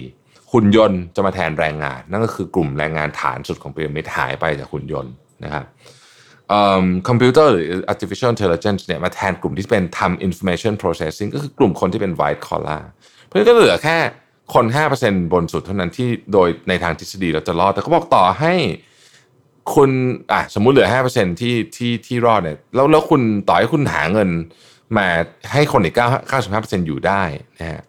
[0.54, 5.13] หุ่นยนต์จะมาแทนแรงงาน นั่นก็คือกลุ่มแรงงานฐานสุดของพีระมิดหายไปจากหุ่นยนต์
[5.44, 5.65] นะครับ
[7.08, 12.84] คอมพิวเตอร์หรือ artificial intelligence เนี่ยมาแทนกลุ่มที่เป็นทำ information processing ก็คือกลุ่มคนที่เป็น white collar
[13.26, 13.98] เพราะฉะนั้นก็เหลือแค่
[14.54, 14.65] คน
[15.00, 18.54] 5%บนสุดเท่านั้นที่โดยในทางทฤษฎีเราจะรอด แต่เขาบอกต่อให้
[19.76, 19.89] คุณ
[20.32, 24.30] อะสมมุติเหลือ 5%ที่ที่ที่รอดเนี่ยแล้วแล้วคุณต่อให้คุณหาเงิน
[24.97, 25.08] มา
[25.51, 26.04] ให้คนอีก9
[26.41, 27.23] 95%อยู่ได้
[27.60, 27.82] นะฮะ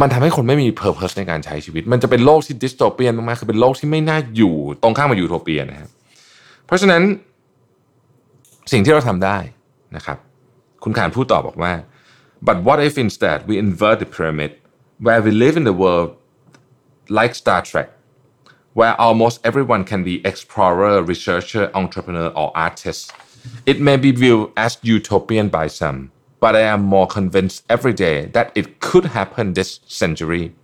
[0.00, 5.90] มันทำให้คนไม่มี purpose ในการใช้ชีวิต มันจะเป็นโลกที่ dystopian มากๆ คือเป็นโลกที่ไม่น่าอยู่ตรงข้ามกับยูโทเปียนะครับ
[6.66, 7.02] เพราะฉะนั้น
[8.72, 9.38] สิ่งที่เราทำได้
[9.96, 10.18] นะครับ
[10.82, 11.72] คุณขานพูดต่อบอกว่า
[12.46, 14.52] but what if instead we invert the pyramid
[15.04, 16.10] where we live in the world
[17.18, 17.88] like Star Trek
[18.74, 23.12] where almost everyone can be explorer researcher entrepreneur or artist
[23.66, 26.10] It may be viewed as utopian by some,
[26.40, 30.54] but I am more convinced every day that it could happen this century.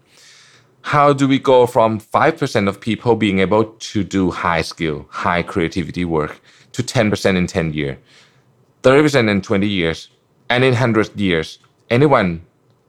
[0.83, 5.43] How do we go from 5% of people being able to do high skill, high
[5.43, 6.41] creativity work
[6.73, 7.99] to 10% in 10 years,
[8.83, 10.09] 30% in 20 years,
[10.49, 11.59] and in 100 years,
[11.91, 12.43] anyone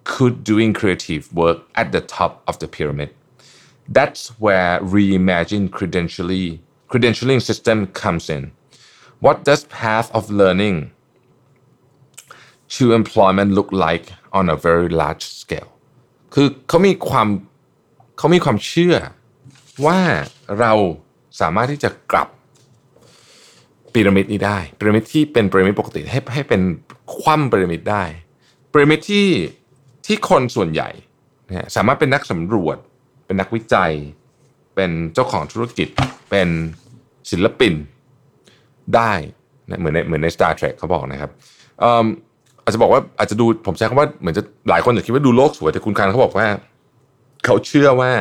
[0.03, 3.13] could doing creative work at the top of the pyramid.
[3.87, 8.51] That's where reimagined credentialing, credentialing system comes in.
[9.19, 10.91] What does path of learning
[12.75, 15.71] to employment look like on a very large scale
[16.33, 17.27] คือเขามีความ
[18.17, 18.95] เขามีความเชื่อ
[19.85, 19.99] ว่า
[20.59, 20.73] เรา
[21.41, 22.27] สามารถที่จะกลับ
[23.93, 26.61] พีระมิดนี้ได้พีระมิดที่เป็นพีระมิดปกติให้ให้เป็น
[27.15, 28.03] คว่ำพีระมิดได้
[28.71, 29.27] พีระมิดที่
[30.05, 30.89] ที่คนส่วนใหญ่
[31.75, 32.77] สามารถเป็นนักสำรวจ
[33.31, 33.91] เป็นนักวิจัย
[34.75, 35.87] เป็นเจ้าของธุรกิจ
[36.29, 36.49] เป็น
[37.31, 37.73] ศิลปิน
[38.95, 39.13] ได้
[39.69, 41.31] นะเหมือนในเหมือนใน Star Trek เขาบอกนะครับ
[42.63, 46.47] อาจจะบอกว่าอาจจะดูผมใช้คำว่าเหมือนจะหลายคนจะคิดว่าดูโลกสวยแต่คุณคานเขาบอกว่า
[47.45, 48.11] เขาเชื่อว่า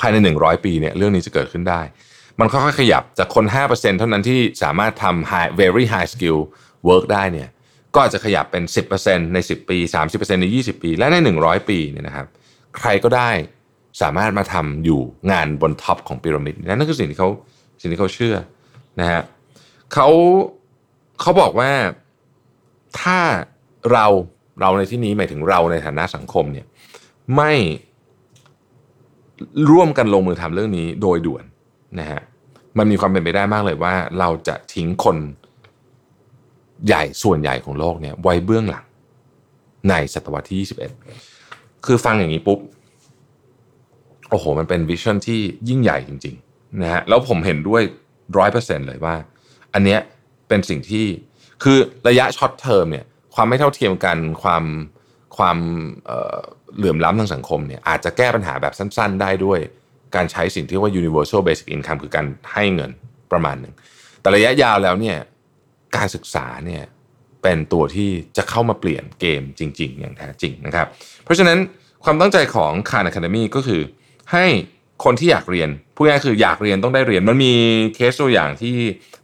[0.00, 1.80] ภายในหนึ่งร้อยปีเนี่ยเรื่องนี้จะเกิดขึ้นได้
[2.40, 6.38] มันค่อยๆขยับจากคน 5%เท่านั้นที่สามารถทำ high very high skill
[6.88, 7.48] work ได้เนี่ย
[7.94, 8.64] ก็จะขยับเป็น
[8.98, 12.26] 10%ใน 10 ปี 30%ใน 20 ปี และใน 100 ปีเนี่ยนะครับ
[12.78, 13.30] ใครก็ได้
[14.02, 17.28] สามารถมาทำอยู่งานบน top ของพีระมิดนั่นคือสิ่งที่เขา
[17.80, 18.36] สิ่งที่เขาเชื่อ
[19.00, 19.22] นะฮะ
[19.92, 20.08] เขา
[21.20, 21.70] เขาบอกว่า
[23.00, 23.18] ถ้า
[23.92, 24.06] เรา
[24.60, 26.66] เราในที่นี้หมายถึงเราในฐานะสังคมเนี่ย
[27.36, 27.52] ไม่
[29.70, 31.44] ร่วมกันลงมือทำเรื่องนี้โดยด่วน
[32.00, 32.20] นะฮะ
[32.78, 35.16] มันมีความเป็นไปได้มากเลยว่า เราจะทิ้งคน
[36.86, 38.84] ใหญ่ส่วนใหญ่ของโลกเนี่ยไว้เบื้องหลัง
[39.88, 41.31] ในศตวรรษที่ 21
[41.86, 42.58] คือฟังอย่างนี้ปุ๊บ
[44.30, 47.82] โอ้โห มันเป็น vision ที่ยิ่งใหญ่จริงๆนะฮะแล้วผมเห็นด้วย
[48.38, 49.14] ร้อยเปอร์เซ็นเลยว่า
[49.74, 50.00] อันเนี้ย
[50.48, 51.06] เป็นสิ่งที่
[51.62, 54.64] คือระยะ short term เนี่ยความไม่เท่าเทียมกันความ
[55.36, 55.58] ความ
[56.76, 59.58] เหลื่อมล้ำทางสังคมเนี่ยอาจจะแก้ปัญหาแบบสั้น ๆ ได้ด้วย
[60.14, 62.90] การใช้สิ่งที่ว่า universal basic income คือการให้เงิน
[63.32, 63.74] ประมาณหนึ่ง
[64.20, 65.16] แต่ระยะยาวแล้วเนี่ย
[65.96, 66.82] การศึกษาเนี่ย
[67.42, 70.86] เป็นตัวที่จะเข้ามาเปลี่ยนเกมจริง ๆ อย่างแท้จริงนะครับ
[71.24, 71.58] เพราะฉะนั้น
[72.04, 73.80] ความตั้งใจของ Khan Academy ก็คือ
[74.32, 74.44] ให้
[75.04, 77.52] คนที่อยากเรียนพูดง่ายๆคืออยากเรียนต้องได้เรียนมันมี
[77.94, 78.74] เคสตัวอย่างที่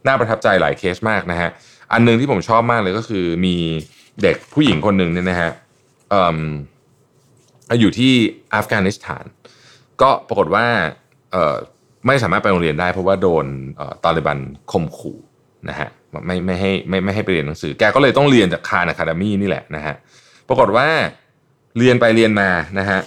[0.07, 1.49] น่าประทับใจหลายเคสมากนะฮะ
[1.91, 3.55] อันหนึงที่ผมชอบมากเลยก็คือมี
[4.23, 5.51] เด็กผู้หญิงคนหนึ่งเนี่ยนะฮะ
[7.79, 8.13] อยู่ที่
[8.55, 9.25] อัฟกานิสถาน
[10.01, 10.65] ก็ปรากฏว่า
[12.07, 13.45] ไม่สามารถไปโรงเรียนได้ เพราะว่าโดน
[14.03, 14.39] ตาลิบัน
[14.71, 15.17] ข่มขู่
[15.69, 15.89] นะฮะ
[16.25, 19.95] ไม่ไม่ให้ไม่ไม่ให้ไปเรียนหนังสือ แกก็เลยต้องเรียนจากคานอะคาเดมี่นี่แหละนะฮะ
[20.47, 20.87] ปรากฏว่า
[21.77, 22.99] เรียนไปเรียนมานะฮะ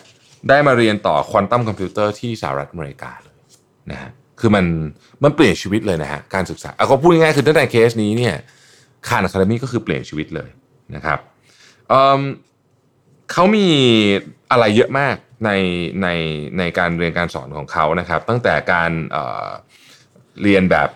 [0.49, 3.35] ได้มาเรียนต่อควอนตัมคอมพิวเตอร์ที่สหรัฐอเมริกาเลย
[3.91, 4.11] นะฮะ
[4.41, 4.65] คือมัน
[5.23, 8.35] มันเปลี่ยนชีวิตเลยนะฮะการศึกษาเอาก็พูดง่ายๆคือตั้งแต่เคสนี้เนี่ย
[9.09, 10.49] Khan Academy ก็คือเปลี่ยนชีวิตเลย
[10.95, 11.19] นะครับ
[11.89, 13.67] เขามี
[14.51, 15.51] อะไรเยอะมากใน
[16.03, 16.09] ใน
[16.59, 19.15] ในการเรียนการสอนของเขานะครับ ตั้งแต่การ
[20.43, 20.89] เรียนแบบ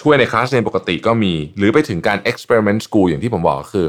[0.00, 3.86] ช่วยในคลาสเรียนปกติก็มี หรือไปถึงการ experiment school อย่างที่ผมบอกคือ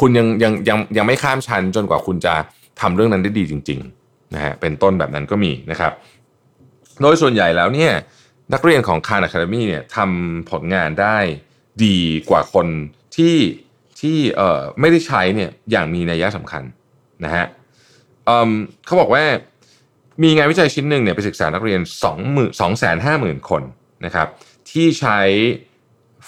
[0.00, 2.34] คุณยังยังยังยังไม่ข้ามชั้นจนกว่าคุณจะ
[2.80, 5.92] ทำเรื่องนั้นได้ดีจริงๆนะฮะเป็นต้นแบบนั้นก็มีนะครับ
[7.00, 7.92] โดยส่วนใหญ่แล้วเนี่ย
[8.54, 11.16] นักเรียนของ Khan Academy เนี่ยทำผลงานได้
[11.84, 11.98] ดี
[12.30, 12.66] กว่าคน
[13.16, 13.36] ที่
[14.00, 16.62] ที่เอ่อไม่ได้ใช้เนี่ยอย่างมีนัยสำคัญ
[17.24, 17.44] นะฮะ
[18.26, 18.50] เอิ่ม
[18.86, 19.24] เขาบอกว่า
[20.22, 23.62] มีงานวิจัยชิ้นหนึ่งเนี่ยไปศึกษานักเรียน2 2 5 0 0 0 0 คน
[24.06, 24.28] นะครับ
[24.72, 25.20] ที่ใช้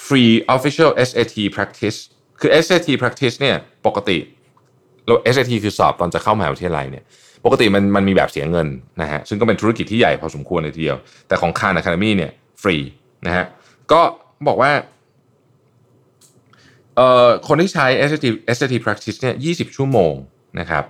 [0.06, 1.98] free official SAT practice
[2.40, 4.18] คือ SAT practice เนี่ยปกติ
[5.06, 7.04] เรา SAT คือสอบตอนจะเข้ามหาวิทยาลัยเนี่ย
[7.44, 8.68] ปกติมันมันมีแบบเสียเงิน
[9.02, 12.30] นะฮะซึ่งก็เป็นธุรกิจที่ใหญ่พอสมควรเลยทีเดียว แต่ของ Khan Academy เนี่ย
[12.62, 12.76] ฟรี
[13.26, 13.44] นะฮะ
[13.92, 14.00] ก็
[14.46, 14.72] บอกว่า
[16.96, 18.26] เอ่อคนที่ใช้ SAT
[18.56, 20.14] SAT practice เนี่ย20 ชั่วโมง
[20.60, 20.84] นะครับ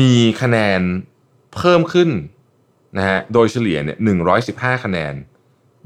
[0.00, 0.12] มี
[0.42, 0.80] คะแนน
[1.56, 2.10] เพิ่มขึ้น
[2.98, 3.98] นะฮะโดยเฉลี่ยเนี่ย
[4.40, 5.14] 115 คะแนน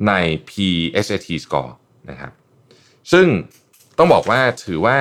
[0.08, 0.12] ใน
[0.50, 1.72] PSAT score
[2.10, 2.32] นะครับ
[3.12, 3.26] ซึ่ง
[3.98, 4.98] ต้องบอกว่าถือว่า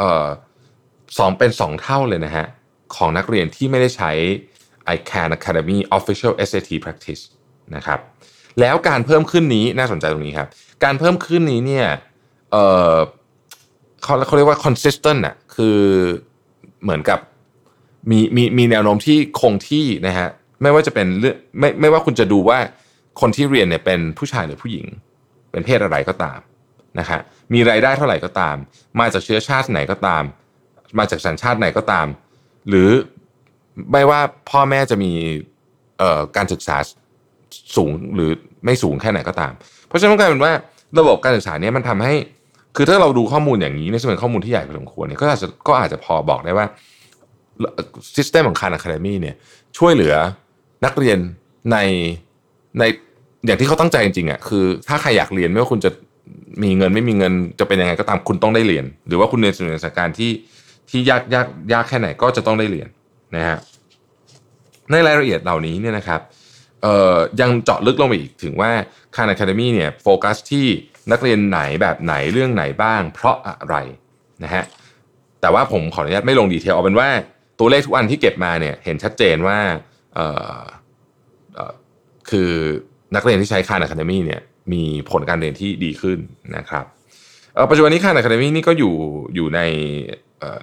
[0.00, 0.28] ออ
[1.18, 2.46] สองเป็น 2 เท่าเลยนะฮะ
[2.94, 4.10] ของนักเรียนที่ไม่ได้ใช้
[4.96, 7.22] ICANN Academy Official SAT Practice
[7.76, 8.00] นะครับ
[8.60, 10.48] แล้วการเพิ่มขึ้นนี้น่าสนใจตรงนี้ครับ
[10.84, 11.86] การเพิ่มขึ้นนี้เนี่ย
[12.52, 15.78] เเขาเขาเรียกว่า consistent อะคือ
[16.82, 17.18] เหมือนกับ
[18.10, 20.28] มีมีมีแนวโน้มที่คงที่นะฮะ
[20.62, 22.58] ไม่ว่าจะเป็นเรื่องไม่ไม่ว่าคุณจะดูว่า
[23.20, 24.86] คนที่เรียนเนี่ยเป็นผู้ชายหรือผู้หญิง
[25.50, 26.38] เป็นเพศอะไรก็ตาม
[26.98, 27.20] นะฮะ
[27.52, 28.56] มีรายได้เท่าไหร่ก็ตาม
[29.00, 30.22] มาจากเชื้อชาติไหนก็ตาม
[30.98, 32.06] มาจากสัญชาติไหนก็ตาม
[32.68, 32.90] หรือ
[33.92, 35.12] ไม่ว่าพ่อแม่จะมี
[36.36, 36.76] การศึกษา
[37.76, 38.30] สูงหรือ
[38.64, 39.52] ไม่สูงแค่ไหนก็ตาม
[39.88, 40.52] เพราะฉะนั้นกลายเป็นว่า
[40.98, 42.14] ระบบการศึกษาเนี้ยมันทำให้
[42.76, 46.66] คือถ้าเราดูข้อมูลอย่างนี้ในส่วนเป็นข้อมูลที่ใหญ่พอสมควรเนี่ยก็อาจจะก็อาจจะพอบอกได้ว่า
[48.16, 49.36] system ของ Khan Academy เนี่ย
[49.78, 50.14] ช่วยเหลือ
[50.84, 51.18] นักเรียน
[51.72, 51.76] ใน
[52.78, 52.84] ใน
[53.44, 55.90] อย่างที่เขาตั้งใจจริงๆอะคือถ้าใครอยากเรียนไม่ว่าคุณจะ
[56.62, 60.30] มีเงินไม่มีเงินจะเป็นยังไงก็ตามคุณต้องได้เรียน หรือว่าคุณเรียนในสถานการณ์ที่
[60.90, 62.88] ที่ยากยากยากแค่ไหนก็จะต้องได้เรียน
[63.36, 63.58] นะฮะ
[64.90, 66.20] ในรายละเอียดเหล่านี้เนี่ยนะครับ
[66.82, 68.70] เอ่อยังเจาะลึกลงไปอีกถึงว่า
[69.14, 70.66] Khan Academy เนี่ยโฟกัสที่
[71.12, 73.76] นักเรียนไหนแบบไหนเรื่องไหนบ้าง เพราะอะไร
[74.44, 74.64] นะฮะ
[75.40, 77.08] แต่ว่าผมขออนุญาตไม่ลง detail เอาเป็นว่า
[77.58, 79.58] ตัวเลขทุกอันที่เก็บมาเนี่ยเห็นชัดเจนว่า
[80.14, 80.60] เอ่อ
[81.58, 81.72] ออ
[82.30, 82.52] คือ
[83.14, 84.40] นักเรียนที่ใช้ Khan Academy เนี่ย
[84.72, 86.18] มีผลการเรียนที่ดีขึ้น
[86.56, 86.84] นะครับ
[87.70, 88.94] ปัจจุบันนี้ Khan Academy นี่ก็อยู่
[89.34, 89.60] อยู่ใน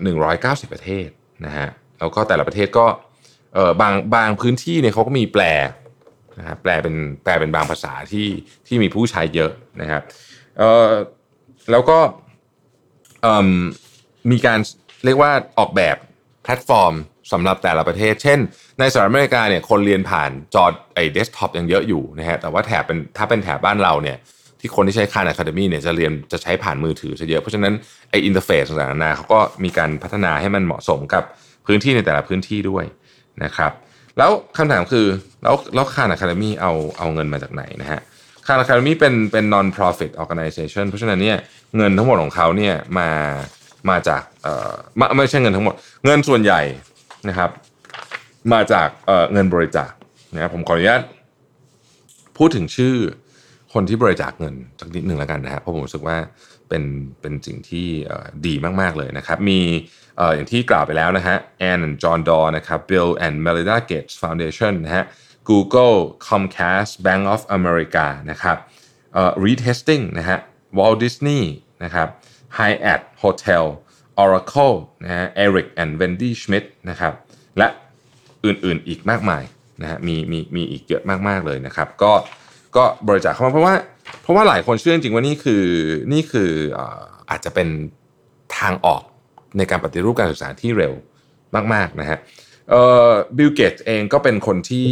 [0.04, 1.08] หนึ่งร้อยเก้าสิบประเทศ
[1.46, 1.68] นะฮะ
[2.00, 2.86] แล้วก็แต่ละประเทศก็
[3.82, 5.44] บางบางพื้นที่เนี่ยเขาก็มีแปล
[6.40, 8.28] นะครับแปลเป็นแปลเป็นบางภาษาที่
[8.68, 9.52] ที่มีผู้ใช้เยอะ
[9.82, 10.02] นะครับ
[11.72, 11.98] แล้วก็
[14.32, 14.60] มีการ
[15.06, 15.98] เรียกว่าออกแบบ
[16.44, 16.94] แพลตฟอร์ม
[17.32, 18.40] สำหรับแต่ละประเทศ เช่น
[18.80, 24.18] ในสหรัฐอเมริกาเนี่ยคนเรียนผ่านจอไอ้เดสก์ท็อปยังเยอะอยู่นะฮะแต่ว่าแถบเป็นถ้าเป็นแถบบ้านเราเนี่ย
[24.60, 27.74] ที่คนที่ใช้ Khan Academy เนี่ยจะเรียนจะใช้ผ่านมือถือซะเยอะ เพราะฉะนั้น
[28.10, 31.24] ไอ้ interface ต่างๆนานาเขาก็มีการพัฒนาให้มันเหมาะสมกับ
[31.66, 32.86] พื้นที่ในแต่ละพื้นที่ด้วย
[33.44, 33.72] นะครับ
[34.18, 35.06] แล้วคำถามคือ
[35.44, 38.00] แล้วแล้ว Khan Academy เอาเอาเงินมาจากไหนนะฮะ
[38.48, 41.38] Khan Academy เป็นเป็น non profit organization เพราะฉะนั้นเนี่ย
[41.78, 43.10] เงินทั้งหมดของเขาเนี่ยมา
[43.90, 46.62] มาจากเอ่อไม่ไม่ใช่เงินทั้งหมด เงินส่วนใหญ่
[47.30, 47.50] นะครับ
[48.54, 49.92] มาจากเเงินบริจาค
[50.34, 51.02] นะครับผมขออนุญาต
[52.38, 52.96] พูดถึงชื่อ
[53.74, 56.18] คนที่บริจาคเงินสักนิดหนึ่งแล้วกันนะฮะเพราะผมรู้สึกว่า
[56.70, 56.84] เป็น
[57.22, 57.88] เป็นสิ่งที่
[58.46, 59.60] ดีมาก ๆ เลยนะครับ มี
[60.36, 65.06] อย่างที่กล่าวไปแล้วนะฮะ Ann and John Doerr นะครับ Bill and Melinda Gates Foundation นะฮะ
[65.50, 68.58] Google Comcast Bank of America นะครับ
[69.14, 70.40] เอ่อ Reed Hastings นะฮะ
[70.78, 71.42] Walt Disney
[71.84, 72.08] นะครับ
[72.58, 73.66] Hyatt Hotel
[74.24, 77.14] Oracle นะฮะ Eric and Wendy Schmidt นะครับ
[77.58, 77.68] และ
[78.46, 79.44] อื่นๆอีกมากมาย
[79.82, 82.12] นะฮะมีมีมีอีกเยอะมากๆเลยนะครับ ก็
[82.76, 83.76] ก็บริจาคเข้ามาเพราะว่า
[84.22, 85.64] เพราะว่าหลายคนเชื่อจริงๆว่านี่คือ
[86.14, 86.52] นี่คือ
[87.30, 87.68] อาจจะเป็น
[88.58, 89.04] ทางออก
[89.58, 90.94] ในการปฏิรูปการศึกษาที่เร็ว
[91.74, 92.18] มากๆนะฮะ
[92.70, 94.92] เอ่อ Bill Gates เองก็เป็นคนที่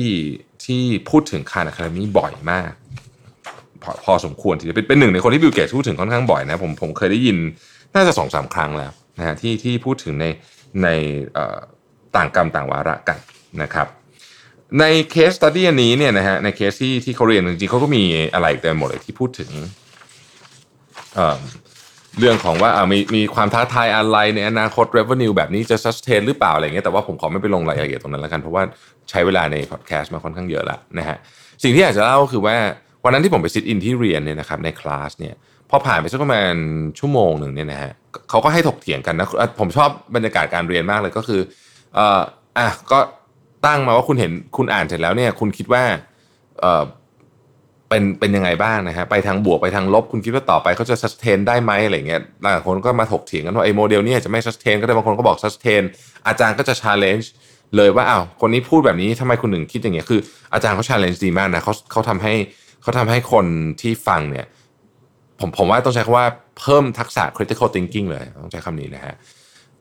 [0.66, 2.72] ที่พูดถึง Khan Academy บ่อยมาก
[3.84, 7.38] พอพอสมควรที่จะเป็นเป็นหนึ่งในคนที่ Bill Gates พูดถึงค่อนข้างบ่อยนะผมผมเคยได้ยิน
[7.96, 10.26] น่าจะสองสามครั้งแล้ว นะฮะที่ที่พูดถึงใน
[10.84, 10.88] ใน
[12.16, 13.18] ต่างกรรมต่างวาระกัน
[13.62, 13.88] นะครับ
[14.80, 18.04] ใน case study อันนี้เนี่ยนะฮะในเคสที่ที่เขาเรียนจริงๆเขาก็มี
[18.34, 19.52] อะไรเต็มหมดเลยที่พูดถึง
[21.16, 28.64] เเรื่องของว่ามีมีความท้าทายอะไรในอนาคต revenue แบบนี้จะ sustain หรือเปล่าอะไรเงี้ยแต่ว่าผมขอไม่ไปลงรายละเอียดตรงนั้นแล้วกัน เพราะว่า
[29.10, 31.18] ใช้เวลาในพอดแคสต์มาค่อนข้างเยอะแล้วนะฮะ
[31.64, 32.56] สิ่งที่อยากจะเล่าก็คือว่า
[33.04, 35.36] วันนั้นที่ผมไปซิทอินที่เรียนเนี่ยนะครับในคลาสเนี่ย
[35.70, 36.54] พอผ่านไปสักประมาณ
[37.00, 37.92] ชั่วโมงหนึ่งเนี่ยนะฮะ
[38.30, 39.28] เขาก็ให้ถกเถียงกันนะ
[39.60, 41.41] ผมชอบบรรยากาศการเรียนมากเลยก็คือ
[41.95, 42.21] เอ่อ
[42.58, 43.00] อะก็
[43.65, 45.84] ตั้งมาว่าคุณเห็นคุณอ่านเสร็จแล้วเนี่ย คุณคิดว่า
[46.62, 46.84] เอ่อ
[47.89, 55.84] เป็นเป็นยังไงบ้างนะฮะไปทางบวกไปทางลบคุณคิดว่าต่อไปเขาจะ sustain ได้ไหมอะไรเงี้ยหลายคนก็มาถกเถียงกันว่าไอ้โมเดลนี้จะไม่ sustain ก็ได้บางคนก็บอก sustain
[56.28, 57.28] อาจารย์ก็จะ challenge
[57.76, 60.19] เลยว่าอ้าวคนนี้พูดแบบนี้ทำไมคุณหนึ่งคิดอย่างเงี้ยคือ
[60.54, 62.34] อาจารย์เขา challenge ดีมากนะเขาเขาทำให้
[62.82, 63.45] เขาทำให้คน
[63.82, 64.45] ที่ฟังเนี่ย
[65.41, 66.27] ผมผมว่าต้องใช้คำว่า
[66.60, 69.13] เพิ่มทักษะ critical thinking เลย ต้องใช้คำนี้นะฮะ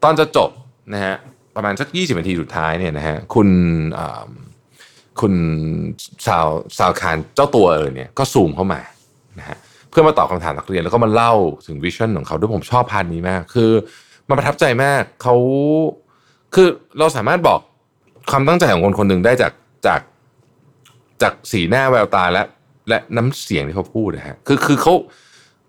[0.02, 0.50] ตอนจะจบ
[0.94, 1.14] นะฮะ
[1.56, 3.48] ประมาณสัก 20 นาทีสุดท้ายเนี่ยนะฮะคุณ
[5.20, 5.34] คุณ
[6.26, 8.80] Sal Sal Khan เจ้าตัวเออเนี่ยก็ซูมเข้ามา
[9.38, 9.56] นะฮะ
[9.90, 11.32] เพื่อมาตอบคำถามนักเรียนแล้วก็มาเล่า
[11.66, 13.70] ถึง vision ของเขาด้วยผมชอบ part นี้มาก คือ
[14.28, 15.34] มันประทับใจมากเขา
[16.54, 16.68] คือ
[16.98, 17.60] เราสามารถบอก
[18.30, 19.52] ความตั้งใจของคนคนหนึ่งได้จาก
[19.86, 20.00] จาก
[21.22, 22.42] จากสีหน้าแววตาและ
[22.88, 24.94] และน้ำเสียงที่เขาพูดนะฮะคือคือเขา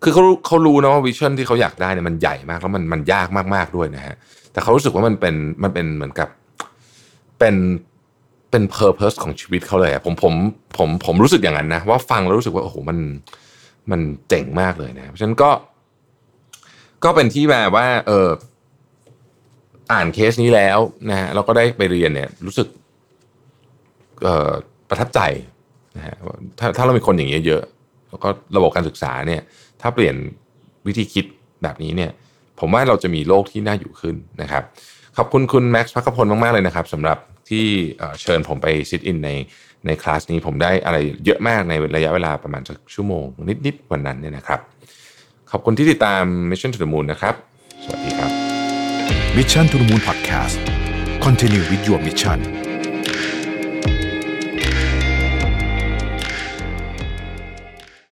[0.02, 4.14] คือเขาเขารู้นะว่า vision ที่เขาอยากได้เนี่ยมันใหญ่มากแล้วมันมันยากมากๆด้วยนะฮะ
[4.52, 6.28] แต่เขารู้สึกว่ามันเป็นมันเป็นเหมือนกับ
[7.38, 7.56] เป็น
[8.50, 10.34] เป็นเพอร์เพสของชีวิตเขาเลยอะผมผม
[10.78, 12.98] ผมผมรู้สึกอย่างนั้นนะว่าฟังแล้วรู้สึกว่าโอ้โหมัน
[13.90, 15.50] มันเจ๋งมากเลยนะเพราะฉะนั้นก็
[17.04, 18.28] ก็เป็นที่มาว่า เออ
[19.92, 20.78] อ่านเคสนี้แล้ว
[21.10, 22.68] นะฮะเราก็ได้ไปเรียนเนี่ย รู้สึก
[24.22, 24.50] เอ่อ
[24.88, 25.20] ประทับใจ
[25.96, 26.14] นะฮะ
[26.58, 27.62] ถ้าถ้าเรามีคนอย่างเงี้ยเยอะ
[28.08, 29.42] แล้วก็ระบบการศึกษาเนี่ย
[29.82, 30.16] ถ้าเปลี่ยน
[30.86, 31.24] วิธีคิด
[31.62, 32.10] แบบนี้เนี่ย
[32.60, 34.62] ผมว่าเราจะมีโลกที่น่าอยู่ขึ้นนะครับ
[35.16, 37.18] ขอบคุณคุณแม็กซ์พักพลมาก ๆ เลยนะครับสำหรับ
[37.48, 37.64] ที่
[38.22, 39.30] เชิญผมไปซิทอินใน
[39.86, 43.24] ในคลาสนี้ผมได้อะไรเยอะมากในระยะเวลาประมาณสักชั่วโมง
[43.66, 44.60] นิด ๆ วันนั้นเนี่ยนะครับ
[45.50, 47.34] ขอบคุณที่ติดตาม Mission to the Moon นะครับ
[47.84, 48.30] สวัสดีครับ
[49.36, 50.56] Mission to the Moon Podcast
[51.24, 52.61] Continue with your mission